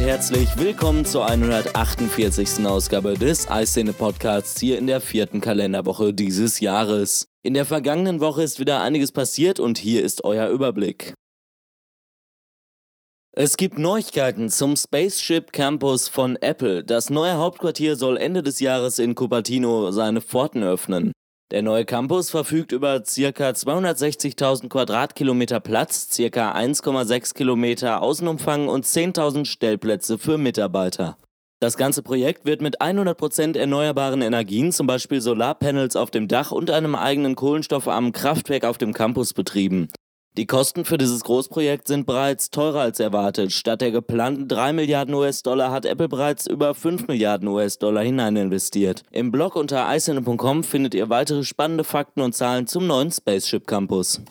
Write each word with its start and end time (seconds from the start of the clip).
damit 0.00 0.12
herzlich 0.12 0.56
willkommen 0.56 1.04
zur 1.04 1.26
148. 1.26 2.64
Ausgabe 2.66 3.14
des 3.14 3.50
Eiszene 3.50 3.92
Podcasts 3.92 4.58
hier 4.58 4.78
in 4.78 4.86
der 4.86 5.00
vierten 5.00 5.40
Kalenderwoche 5.40 6.14
dieses 6.14 6.60
Jahres. 6.60 7.26
In 7.42 7.54
der 7.54 7.66
vergangenen 7.66 8.20
Woche 8.20 8.42
ist 8.42 8.58
wieder 8.58 8.80
einiges 8.80 9.12
passiert 9.12 9.60
und 9.60 9.78
hier 9.78 10.02
ist 10.02 10.24
euer 10.24 10.48
Überblick. 10.48 11.14
Es 13.32 13.56
gibt 13.56 13.78
Neuigkeiten 13.78 14.48
zum 14.48 14.74
Spaceship 14.76 15.52
Campus 15.52 16.08
von 16.08 16.36
Apple. 16.36 16.82
Das 16.82 17.10
neue 17.10 17.34
Hauptquartier 17.34 17.96
soll 17.96 18.16
Ende 18.16 18.42
des 18.42 18.60
Jahres 18.60 18.98
in 18.98 19.14
Cupertino 19.14 19.90
seine 19.92 20.20
Pforten 20.20 20.62
öffnen. 20.62 21.12
Der 21.50 21.62
neue 21.62 21.84
Campus 21.84 22.30
verfügt 22.30 22.70
über 22.70 23.00
ca. 23.00 23.50
260.000 23.50 24.68
Quadratkilometer 24.68 25.58
Platz, 25.58 26.06
ca. 26.16 26.52
1,6 26.52 27.34
Kilometer 27.34 28.02
Außenumfang 28.02 28.68
und 28.68 28.84
10.000 28.84 29.46
Stellplätze 29.46 30.16
für 30.16 30.38
Mitarbeiter. 30.38 31.16
Das 31.58 31.76
ganze 31.76 32.02
Projekt 32.02 32.44
wird 32.44 32.62
mit 32.62 32.80
100% 32.80 33.58
erneuerbaren 33.58 34.22
Energien, 34.22 34.70
zum 34.70 34.86
Beispiel 34.86 35.20
Solarpanels 35.20 35.96
auf 35.96 36.12
dem 36.12 36.28
Dach 36.28 36.52
und 36.52 36.70
einem 36.70 36.94
eigenen 36.94 37.34
kohlenstoffarmen 37.34 38.12
Kraftwerk 38.12 38.64
auf 38.64 38.78
dem 38.78 38.92
Campus 38.92 39.34
betrieben. 39.34 39.88
Die 40.36 40.46
Kosten 40.46 40.84
für 40.84 40.96
dieses 40.96 41.24
Großprojekt 41.24 41.88
sind 41.88 42.06
bereits 42.06 42.50
teurer 42.50 42.82
als 42.82 43.00
erwartet. 43.00 43.52
Statt 43.52 43.80
der 43.80 43.90
geplanten 43.90 44.46
3 44.46 44.72
Milliarden 44.72 45.12
US-Dollar 45.14 45.72
hat 45.72 45.84
Apple 45.86 46.08
bereits 46.08 46.46
über 46.46 46.72
5 46.72 47.08
Milliarden 47.08 47.48
US-Dollar 47.48 48.04
hinein 48.04 48.36
investiert. 48.36 49.02
Im 49.10 49.32
Blog 49.32 49.56
unter 49.56 49.92
icene.com 49.92 50.62
findet 50.62 50.94
ihr 50.94 51.10
weitere 51.10 51.42
spannende 51.42 51.82
Fakten 51.82 52.20
und 52.20 52.34
Zahlen 52.34 52.68
zum 52.68 52.86
neuen 52.86 53.10
Spaceship 53.10 53.66
Campus. 53.66 54.22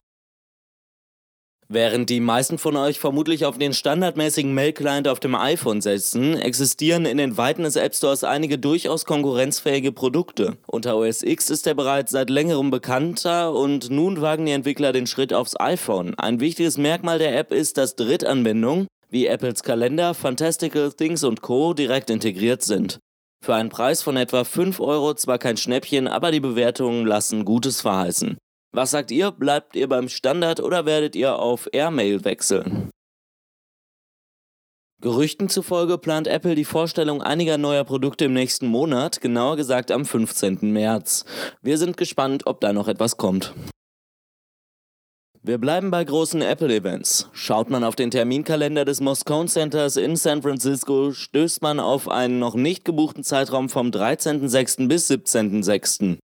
Während 1.72 2.09
die 2.09 2.20
meisten 2.20 2.58
von 2.58 2.75
euch 2.75 2.98
vermutlich 2.98 3.45
auf 3.45 3.59
den 3.59 3.73
standardmäßigen 3.73 4.56
Mail-Client 4.56 5.08
auf 5.08 5.20
dem 5.20 5.36
iPhone 5.36 5.81
setzen, 5.81 6.36
existieren 6.36 7.06
in 7.06 7.20
den 7.20 7.38
Weiten 7.38 7.62
des 7.62 7.75
App 7.75 7.94
Stores 7.94 8.23
einige 8.23 8.58
durchaus 8.58 9.06
konkurrenzfähige 9.06 9.92
Produkte. 9.92 10.58
Unter 10.66 10.97
OS 10.97 11.22
X 11.22 11.52
ist 11.52 11.67
er 11.67 11.75
bereits 11.75 12.12
seit 12.12 12.31
längerem 12.31 12.72
bekannter 12.72 13.53
und 13.53 13.92
nun 13.92 14.20
wagen 14.20 14.47
die 14.47 14.52
Entwickler 14.52 14.94
den 14.94 15.06
Schritt 15.06 15.31
aufs 15.31 15.59
iPhone. 15.59 16.16
Ein 16.17 16.40
wichtiges 16.40 16.80
Merkmal 16.80 17.20
der 17.20 17.38
App 17.38 17.52
ist, 17.52 17.78
dass 17.78 17.95
Drittanwendungen 17.95 18.88
wie 19.12 19.28
Apples 19.28 19.62
Kalender, 19.62 20.16
Fantastical 20.16 20.92
Things 20.92 21.23
und 21.23 21.42
Co. 21.42 21.75
direkt 21.75 22.09
integriert 22.09 22.64
sind. 22.64 22.97
Für 23.45 23.53
einen 23.53 23.70
Preis 23.70 24.02
von 24.02 24.17
etwa 24.17 24.44
5 24.44 24.80
Euro 24.80 25.14
zwar 25.14 25.38
kein 25.38 25.56
Schnäppchen, 25.56 26.08
aber 26.08 26.31
die 26.31 26.40
Bewertungen 26.40 27.06
lassen 27.06 27.45
Gutes 27.45 27.81
verheißen. 27.81 28.38
Was 28.72 28.92
sagt 28.92 29.12
ihr? 29.12 29.31
Bleibt 29.31 29.75
ihr 29.75 29.89
beim 29.89 30.09
Standard 30.09 30.59
oder 30.59 30.86
werdet 30.86 31.16
ihr 31.16 31.39
auf 31.39 31.67
Airmail 31.72 32.23
wechseln? 32.23 32.92
Gerüchten 35.02 35.48
zufolge 35.48 35.98
plant 35.98 36.28
Apple 36.28 36.56
die 36.56 36.66
Vorstellung 36.66 37.22
einiger 37.22 37.58
neuer 37.58 37.86
Produkte 37.86 38.25
im 38.25 38.34
nächsten 38.34 38.67
Monat, 38.67 39.22
genauer 39.22 39.56
gesagt 39.56 39.92
am 39.92 40.06
15. 40.06 40.59
März. 40.73 41.23
Wir 41.62 41.78
sind 41.78 41.95
gespannt, 41.95 42.47
ob 42.47 42.59
da 42.59 42.73
noch 42.73 42.90
etwas 42.90 43.16
kommt. 43.16 43.53
Wir 45.42 45.58
bleiben 45.58 45.90
bei 45.90 46.03
großen 46.03 46.42
Apple-Events. 46.42 47.30
Schaut 47.31 47.70
man 47.70 47.86
auf 47.86 47.95
den 47.95 48.12
Terminkalender 48.12 48.84
des 48.84 49.00
Moscone 49.00 49.47
Centers 49.47 49.95
in 49.95 50.17
San 50.17 50.42
Francisco, 50.42 51.14
stößt 51.14 51.62
man 51.62 51.80
auf 51.80 52.09
einen 52.09 52.40
noch 52.40 52.56
nicht 52.56 52.84
gebuchten 52.84 53.23
Zeitraum 53.23 53.70
vom 53.70 53.92
13.06. 53.92 54.90
bis 54.90 55.09
17.06. 55.09 56.17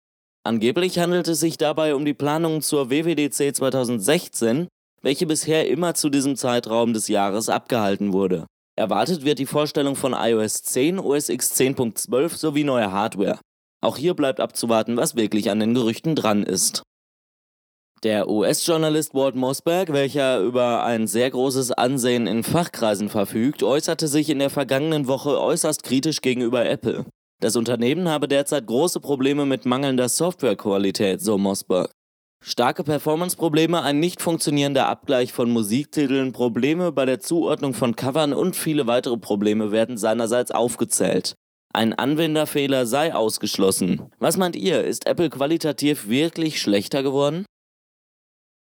Angeblich 0.46 0.98
handelt 0.98 1.26
es 1.26 1.40
sich 1.40 1.56
dabei 1.56 1.94
um 1.94 2.04
die 2.04 2.12
Planungen 2.12 2.60
zur 2.60 2.90
WWDC 2.90 3.56
2016, 3.56 4.68
welche 5.00 5.26
bisher 5.26 5.68
immer 5.68 5.94
zu 5.94 6.10
diesem 6.10 6.36
Zeitraum 6.36 6.92
des 6.92 7.08
Jahres 7.08 7.48
abgehalten 7.48 8.12
wurde. 8.12 8.46
Erwartet 8.76 9.24
wird 9.24 9.38
die 9.38 9.46
Vorstellung 9.46 9.96
von 9.96 10.12
iOS 10.12 10.62
10, 10.62 10.98
OS 10.98 11.30
X 11.30 11.54
10.12 11.54 12.36
sowie 12.36 12.64
neuer 12.64 12.92
Hardware. 12.92 13.38
Auch 13.80 13.96
hier 13.96 14.12
bleibt 14.14 14.40
abzuwarten, 14.40 14.98
was 14.98 15.16
wirklich 15.16 15.50
an 15.50 15.60
den 15.60 15.72
Gerüchten 15.72 16.14
dran 16.14 16.42
ist. 16.42 16.82
Der 18.02 18.28
US-Journalist 18.28 19.14
Walt 19.14 19.36
Mossberg, 19.36 19.92
welcher 19.94 20.40
über 20.40 20.84
ein 20.84 21.06
sehr 21.06 21.30
großes 21.30 21.72
Ansehen 21.72 22.26
in 22.26 22.42
Fachkreisen 22.42 23.08
verfügt, 23.08 23.62
äußerte 23.62 24.08
sich 24.08 24.28
in 24.28 24.40
der 24.40 24.50
vergangenen 24.50 25.06
Woche 25.06 25.40
äußerst 25.40 25.84
kritisch 25.84 26.20
gegenüber 26.20 26.66
Apple. 26.66 27.06
Das 27.40 27.56
Unternehmen 27.56 28.08
habe 28.08 28.28
derzeit 28.28 28.66
große 28.66 29.00
Probleme 29.00 29.46
mit 29.46 29.66
mangelnder 29.66 30.08
Softwarequalität, 30.08 31.20
so 31.20 31.38
Mossberg. 31.38 31.90
Starke 32.46 32.84
Performance-Probleme, 32.84 33.82
ein 33.82 34.00
nicht 34.00 34.20
funktionierender 34.20 34.86
Abgleich 34.86 35.32
von 35.32 35.50
Musiktiteln, 35.50 36.32
Probleme 36.32 36.92
bei 36.92 37.06
der 37.06 37.20
Zuordnung 37.20 37.72
von 37.72 37.96
Covern 37.96 38.34
und 38.34 38.54
viele 38.54 38.86
weitere 38.86 39.16
Probleme 39.16 39.72
werden 39.72 39.96
seinerseits 39.96 40.50
aufgezählt. 40.50 41.36
Ein 41.72 41.94
Anwenderfehler 41.94 42.84
sei 42.86 43.14
ausgeschlossen. 43.14 44.10
Was 44.18 44.36
meint 44.36 44.56
ihr, 44.56 44.84
ist 44.84 45.06
Apple 45.06 45.30
qualitativ 45.30 46.08
wirklich 46.08 46.60
schlechter 46.60 47.02
geworden? 47.02 47.46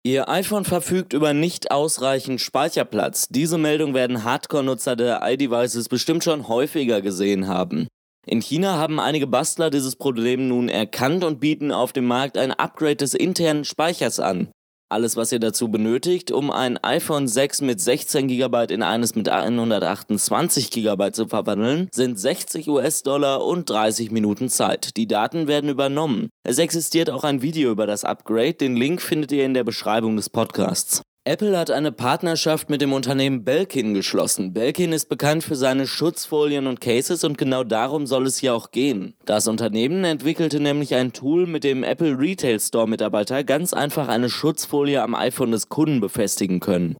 Ihr 0.02 0.28
iPhone 0.28 0.64
verfügt 0.64 1.12
über 1.12 1.34
nicht 1.34 1.70
ausreichend 1.70 2.40
Speicherplatz. 2.40 3.28
Diese 3.28 3.58
Meldung 3.58 3.92
werden 3.92 4.24
Hardcore-Nutzer 4.24 4.96
der 4.96 5.20
iDevices 5.22 5.88
bestimmt 5.88 6.24
schon 6.24 6.48
häufiger 6.48 7.02
gesehen 7.02 7.46
haben. 7.46 7.88
In 8.28 8.42
China 8.42 8.76
haben 8.76 8.98
einige 8.98 9.28
Bastler 9.28 9.70
dieses 9.70 9.94
Problem 9.94 10.48
nun 10.48 10.68
erkannt 10.68 11.22
und 11.22 11.38
bieten 11.38 11.70
auf 11.70 11.92
dem 11.92 12.06
Markt 12.06 12.36
ein 12.36 12.50
Upgrade 12.50 12.96
des 12.96 13.14
internen 13.14 13.64
Speichers 13.64 14.18
an. 14.18 14.48
Alles, 14.88 15.16
was 15.16 15.30
ihr 15.30 15.38
dazu 15.38 15.68
benötigt, 15.68 16.32
um 16.32 16.50
ein 16.50 16.76
iPhone 16.82 17.28
6 17.28 17.60
mit 17.60 17.80
16 17.80 18.26
GB 18.26 18.72
in 18.72 18.82
eines 18.82 19.14
mit 19.14 19.28
128 19.28 20.72
GB 20.72 21.12
zu 21.12 21.28
verwandeln, 21.28 21.88
sind 21.92 22.18
60 22.18 22.68
US-Dollar 22.68 23.44
und 23.44 23.70
30 23.70 24.10
Minuten 24.10 24.48
Zeit. 24.48 24.96
Die 24.96 25.06
Daten 25.06 25.46
werden 25.46 25.70
übernommen. 25.70 26.28
Es 26.44 26.58
existiert 26.58 27.10
auch 27.10 27.22
ein 27.22 27.42
Video 27.42 27.70
über 27.70 27.86
das 27.86 28.04
Upgrade, 28.04 28.54
den 28.54 28.74
Link 28.74 29.02
findet 29.02 29.30
ihr 29.30 29.44
in 29.44 29.54
der 29.54 29.64
Beschreibung 29.64 30.16
des 30.16 30.30
Podcasts. 30.30 31.02
Apple 31.26 31.58
hat 31.58 31.72
eine 31.72 31.90
Partnerschaft 31.90 32.70
mit 32.70 32.80
dem 32.80 32.92
Unternehmen 32.92 33.42
Belkin 33.42 33.94
geschlossen. 33.94 34.52
Belkin 34.52 34.92
ist 34.92 35.08
bekannt 35.08 35.42
für 35.42 35.56
seine 35.56 35.88
Schutzfolien 35.88 36.68
und 36.68 36.80
Cases 36.80 37.24
und 37.24 37.36
genau 37.36 37.64
darum 37.64 38.06
soll 38.06 38.28
es 38.28 38.38
hier 38.38 38.54
auch 38.54 38.70
gehen. 38.70 39.14
Das 39.24 39.48
Unternehmen 39.48 40.04
entwickelte 40.04 40.60
nämlich 40.60 40.94
ein 40.94 41.12
Tool, 41.12 41.48
mit 41.48 41.64
dem 41.64 41.82
Apple 41.82 42.16
Retail 42.16 42.60
Store 42.60 42.88
Mitarbeiter 42.88 43.42
ganz 43.42 43.74
einfach 43.74 44.06
eine 44.06 44.30
Schutzfolie 44.30 45.02
am 45.02 45.16
iPhone 45.16 45.50
des 45.50 45.68
Kunden 45.68 45.98
befestigen 45.98 46.60
können. 46.60 46.96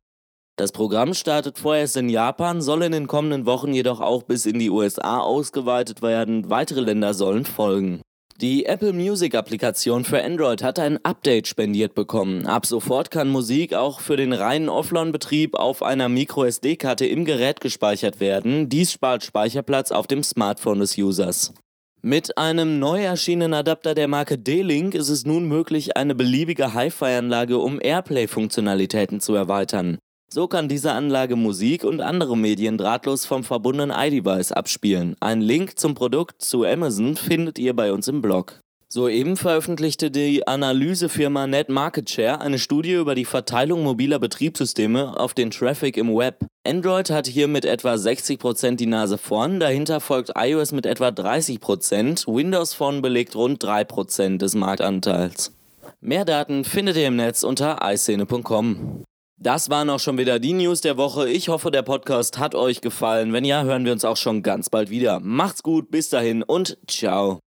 Das 0.56 0.72
Programm 0.72 1.14
startet 1.14 1.60
vorerst 1.60 1.96
in 1.96 2.08
Japan, 2.08 2.60
soll 2.60 2.82
in 2.82 2.90
den 2.90 3.06
kommenden 3.06 3.46
Wochen 3.46 3.72
jedoch 3.72 4.00
auch 4.00 4.24
bis 4.24 4.44
in 4.44 4.58
die 4.58 4.70
USA 4.70 5.20
ausgeweitet 5.20 6.02
werden. 6.02 6.50
Weitere 6.50 6.80
Länder 6.80 7.14
sollen 7.14 7.44
folgen. 7.44 8.00
Die 8.42 8.66
Apple 8.66 8.92
Music 8.92 9.34
Applikation 9.34 10.04
für 10.04 10.22
Android 10.22 10.62
hat 10.62 10.78
ein 10.78 11.02
Update 11.06 11.46
spendiert 11.46 11.94
bekommen. 11.94 12.46
Ab 12.46 12.66
sofort 12.66 13.10
kann 13.10 13.30
Musik 13.30 13.72
auch 13.72 14.00
für 14.00 14.18
den 14.18 14.34
reinen 14.34 14.68
Offline-Betrieb 14.68 15.54
auf 15.54 15.82
einer 15.82 16.10
MicroSD-Karte 16.10 17.06
im 17.06 17.24
Gerät 17.24 17.62
gespeichert 17.62 18.20
werden. 18.20 18.68
Dies 18.68 18.92
spart 18.92 19.24
Speicherplatz 19.24 19.90
auf 19.90 20.06
dem 20.06 20.22
Smartphone 20.22 20.80
des 20.80 20.98
Users. 20.98 21.54
Mit 22.02 22.36
einem 22.36 22.78
neu 22.78 23.02
erschienenen 23.02 23.54
Adapter 23.54 23.94
der 23.94 24.06
Marke 24.06 24.36
D-Link 24.36 24.94
ist 24.94 25.08
es 25.08 25.24
nun 25.24 25.48
möglich, 25.48 25.96
eine 25.96 26.14
beliebige 26.14 26.74
Hi-Fi-Anlage 26.74 27.56
um 27.56 27.80
Airplay-Funktionalitäten 27.80 29.20
zu 29.20 29.34
erweitern. 29.34 29.96
So 30.28 30.48
kann 30.48 30.68
diese 30.68 30.92
Anlage 30.92 31.36
Musik 31.36 31.84
und 31.84 32.00
andere 32.00 32.36
Medien 32.36 32.78
drahtlos 32.78 33.26
vom 33.26 33.44
verbundenen 33.44 33.96
iDevice 33.96 34.52
abspielen. 34.52 35.16
Ein 35.20 35.40
Link 35.40 35.78
zum 35.78 35.94
Produkt 35.94 36.42
zu 36.42 36.64
Amazon 36.64 37.16
findet 37.16 37.58
ihr 37.58 37.74
bei 37.74 37.92
uns 37.92 38.08
im 38.08 38.22
Blog. 38.22 38.60
Soeben 38.88 39.36
veröffentlichte 39.36 40.10
die 40.10 40.46
Analysefirma 40.46 41.46
Net 41.46 41.68
Market 41.68 42.08
Share 42.08 42.40
eine 42.40 42.58
Studie 42.58 42.92
über 42.92 43.14
die 43.14 43.24
Verteilung 43.24 43.82
mobiler 43.82 44.20
Betriebssysteme 44.20 45.18
auf 45.18 45.34
den 45.34 45.50
Traffic 45.50 45.96
im 45.96 46.14
Web. 46.14 46.46
Android 46.66 47.10
hat 47.10 47.26
hier 47.26 47.48
mit 47.48 47.64
etwa 47.64 47.94
60% 47.94 48.76
die 48.76 48.86
Nase 48.86 49.18
vorn, 49.18 49.58
dahinter 49.58 50.00
folgt 50.00 50.32
iOS 50.36 50.70
mit 50.70 50.86
etwa 50.86 51.08
30%, 51.08 52.26
Windows 52.32 52.74
Phone 52.74 53.02
belegt 53.02 53.34
rund 53.34 53.62
3% 53.62 54.38
des 54.38 54.54
Marktanteils. 54.54 55.52
Mehr 56.00 56.24
Daten 56.24 56.64
findet 56.64 56.96
ihr 56.96 57.08
im 57.08 57.16
Netz 57.16 57.42
unter 57.42 57.80
iScene.com. 57.82 59.04
Das 59.38 59.68
waren 59.68 59.90
auch 59.90 60.00
schon 60.00 60.16
wieder 60.16 60.38
die 60.38 60.54
News 60.54 60.80
der 60.80 60.96
Woche. 60.96 61.28
Ich 61.28 61.50
hoffe, 61.50 61.70
der 61.70 61.82
Podcast 61.82 62.38
hat 62.38 62.54
euch 62.54 62.80
gefallen. 62.80 63.34
Wenn 63.34 63.44
ja, 63.44 63.64
hören 63.64 63.84
wir 63.84 63.92
uns 63.92 64.02
auch 64.04 64.16
schon 64.16 64.42
ganz 64.42 64.70
bald 64.70 64.88
wieder. 64.88 65.20
Macht's 65.20 65.62
gut, 65.62 65.90
bis 65.90 66.08
dahin 66.08 66.42
und 66.42 66.78
ciao. 66.86 67.40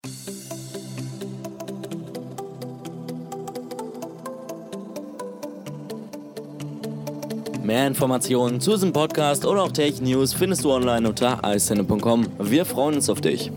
Mehr 7.63 7.88
Informationen 7.88 8.60
zu 8.60 8.72
diesem 8.72 8.92
Podcast 8.92 9.45
oder 9.45 9.63
auch 9.63 9.72
Tech 9.72 10.01
News 10.01 10.34
findest 10.34 10.66
du 10.66 10.72
online 10.74 11.07
unter 11.07 11.39
icenne.com. 11.44 12.28
Wir 12.39 12.66
freuen 12.66 12.95
uns 12.95 13.10
auf 13.10 13.22
dich. 13.22 13.50